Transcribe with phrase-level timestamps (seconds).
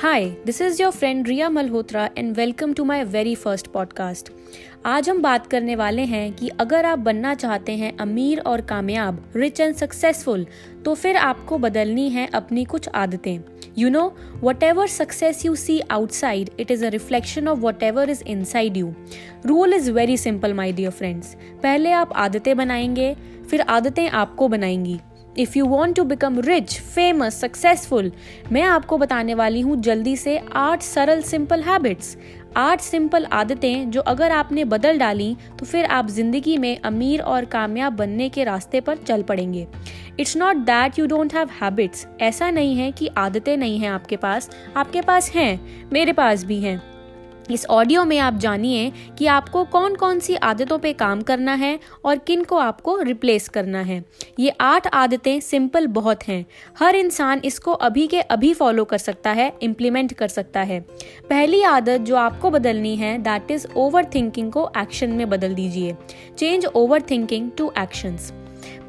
[0.00, 4.30] Hi this is your friend Riya Malhotra and welcome to my very first podcast
[4.86, 9.22] आज हम बात करने वाले हैं कि अगर आप बनना चाहते हैं अमीर और कामयाब
[9.36, 10.46] रिच एंड सक्सेसफुल
[10.84, 13.38] तो फिर आपको बदलनी है अपनी कुछ आदतें।
[13.78, 14.06] You know
[14.62, 18.94] whatever success you see outside it is a reflection of whatever is inside you
[19.46, 23.14] rule is very simple my dear friends पहले आप आदतें बनाएँगे,
[23.50, 24.98] फिर आदतें आपको बनाएँगी।
[25.40, 28.10] If you want to become rich famous successful
[28.52, 32.16] मैं आपको बताने वाली हूँ जल्दी से आठ सरल सिंपल हैबिट्स
[32.56, 37.44] आठ सिंपल आदतें जो अगर आपने बदल डाली तो फिर आप ज़िंदगी में अमीर और
[37.44, 39.66] कामयाब बनने के रास्ते पर चल पड़ेंगे।
[40.20, 44.16] It's not that you don't have habits ऐसा नहीं है कि आदतें नहीं हैं आपके
[44.16, 46.80] पास। आपके पास हैं, मेरे पास भी हैं।
[47.50, 51.78] इस ऑडियो में आप जानिए कि आपको कौन कौन सी आदतों पे काम करना है
[52.04, 54.04] और किन को आपको रिप्लेस करना है।
[54.38, 56.44] ये आठ आदतें सिंपल बहुत हैं।
[56.78, 60.80] हर इंसान इसको अभी के अभी फॉलो कर सकता है इम्प्लीमेंट कर सकता है।
[61.30, 65.96] पहली आदत जो आपको बदलनी है दैट इज़ ओवर थिंकिंग को एक्शन में बदल दीजिए।
[66.38, 66.66] Change
[67.02, 68.32] overthinking to actions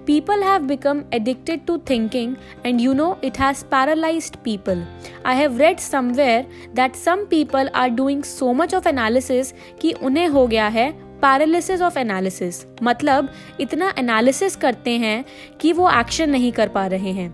[0.06, 2.36] People have become addicted to thinking,
[2.66, 4.80] and you know, it has paralyzed people.
[5.24, 10.28] I have read somewhere that some people are doing so much of analysis कि उन्हें
[10.28, 15.24] हो गया है paralysis of analysis मतलब इतना analysis करते हैं
[15.62, 17.30] कि वो एक्शन नहीं कर पा रहे हैं.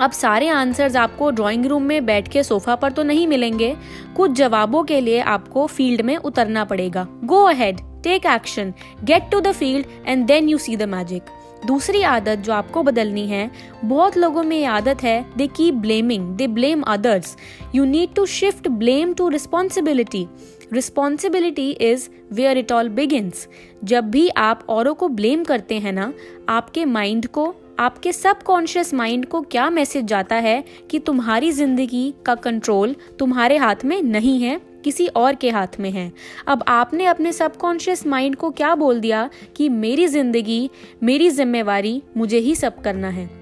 [0.00, 3.74] अब सारे आंसर्स आपको ड्राइंग रूम में बैठ के सोफा पर तो नहीं मिलेंगे.
[4.16, 7.06] कुछ जवाबों के लिए आपको फ़ील्ड में उतरना पड़ेगा.
[7.24, 11.22] Go ahead take action get to the field and then you see the magic
[11.64, 13.50] दूसरी आदत जो आपको बदलनी है,
[13.84, 17.36] बहुत लोगों में ये आदत है दे की blaming they blame others
[17.74, 20.26] you need to shift blame to responsibility
[20.72, 23.46] responsibility is where it all begins
[23.84, 26.12] जब भी आप औरों को ब्लेम करते हैं ना,
[26.48, 32.34] आपके माइंड को, आपके सबकॉन्शियस माइंड को क्या मैसेज जाता है कि तुम्हारी ज़िंदगी का
[32.34, 34.60] कंट्रोल तुम्हारे हाथ में नहीं है?
[34.86, 36.12] किसी और के हाथ में है।
[36.46, 40.70] अब आपने अपने सबकॉन्शियस माइंड को क्या बोल दिया कि मेरी ज़िंदगी,
[41.02, 43.35] मेरी जिम्मेवारी मुझे ही सब करना है?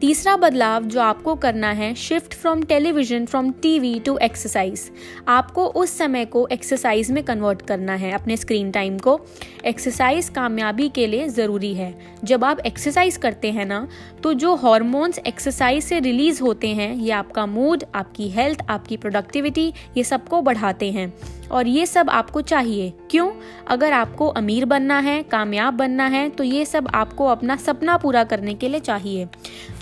[0.00, 4.90] तीसरा बदलाव जो आपको करना है shift from television from TV to exercise
[5.28, 9.18] आपको उस समय को एक्सरसाइज में कन्वर्ट करना है, अपने स्क्रीन टाइम को।
[9.66, 13.86] एक्सरसाइज कामयाबी के लिए ज़रूरी है। जब आप एक्सरसाइज करते हैं ना
[14.22, 19.72] तो जो हॉर्मोन्स एक्सरसाइज से रिलीज़ होते हैं, ये आपका मूड आपकी हेल्थ आपकी प्रोडक्टिविटी
[19.96, 21.12] ये सबको बढ़ाते हैं।
[21.46, 23.30] और ये सब आपको चाहिए। क्यों?
[23.68, 28.24] अगर आपको अमीर बनना है, कामयाब बनना है तो ये सब आपको अपना सपना पूरा
[28.24, 29.28] करने के लिए चाहिए।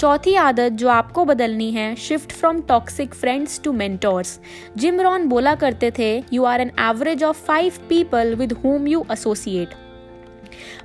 [0.01, 4.39] चौथी आदत जो आपको बदलनी है shift from toxic friends to mentors
[4.77, 9.05] Jim Rohn बोला करते थे you are an average of five people with whom you
[9.13, 9.75] associate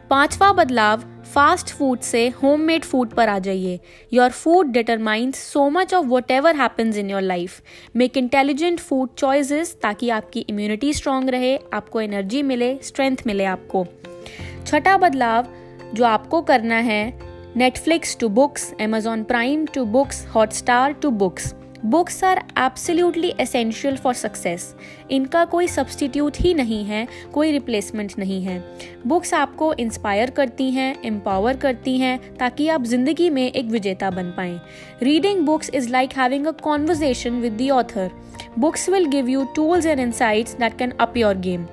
[0.09, 3.79] पांचवा बदलाव फास्ट फ़ूड से होम मेड फ़ूड पर आ जाइए.
[4.13, 7.61] Your food determines so much of whatever happens in your life
[7.95, 13.85] make intelligent food choices ताकि आपकी immunity strong रहे, आपको एनर्जी मिले स्ट्रेंथ मिले आपको.
[14.67, 15.47] छठा बदलाव,
[15.93, 21.53] जो आपको करना है Netflix to books Amazon Prime to books Hotstar to books
[21.85, 24.73] books are absolutely essential for success
[25.11, 28.59] इनका कोई सब्सटीट्यूट ही नहीं है, कोई रिप्लेसमेंट नहीं है.
[29.07, 34.33] बुक्स आपको इंस्पायर करती हैं एम्पावर करती हैं, ताकि आप ज़िंदगी में एक विजेता बन
[34.37, 34.59] पाएँ.
[35.03, 38.11] Reading books is like having a conversation with the author
[38.59, 41.65] books will give you tools and insights that can up your game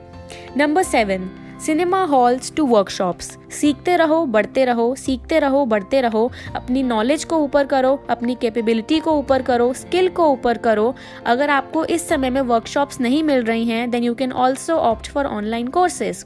[0.56, 1.28] number seven
[1.60, 7.36] cinema halls to workshops सीखते रहो, बढ़ते रहो, सीखते रहो, बढ़ते रहो। अपनी नॉलेज को
[7.36, 10.94] ऊपर करो, अपनी कैपेबिलिटी को ऊपर करो स्किल को ऊपर करो।
[11.26, 15.08] अगर आपको इस समय में वर्कशॉप्स नहीं मिल रही हैं then you can also opt
[15.08, 16.24] for online courses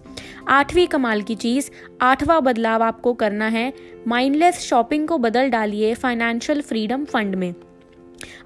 [0.48, 1.70] आठवीं कमाल की चीज़,
[2.02, 3.72] आठवां बदलाव आपको करना है।
[4.08, 7.54] माइंडलेस शॉपिंग को बदल डालिए फाइनेंशियल फ्रीडम फंड में।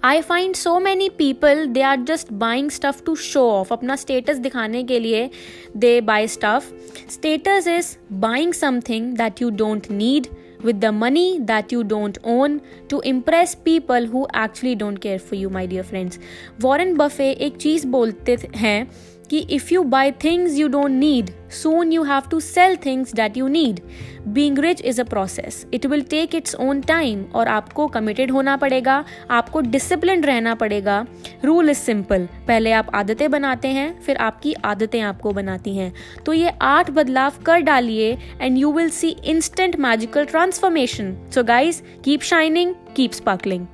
[0.02, 4.36] I find so many people they are just buying stuff to show off अपना स्टेटस
[4.38, 5.28] दिखाने के लिए
[5.76, 6.72] they buy stuff
[7.10, 10.26] status is buying something that you don't need
[10.64, 12.60] with the money that you don't own
[12.90, 16.18] to impress people who actually don't care for you my dear friends
[16.60, 18.86] Warren Buffett एक चीज़ बोलते हैं
[19.30, 23.36] कि if you buy things you don't need soon you have to sell things that
[23.38, 23.80] you need
[24.28, 28.56] being rich is a process it will take its own time और आपको committed होना
[28.56, 31.04] पड़ेगा, आपको डिसिप्लिन रहना पड़ेगा.
[31.44, 35.92] रूल इज़ सिंपल पहले आप आदतें बनाते हैं, फिर आपकी आदतें आपको बनाती हैं.
[36.26, 41.82] तो ये आठ बदलाव कर डालिए and you will see instant magical transformation so guys
[42.04, 43.66] keep shining keep sparkling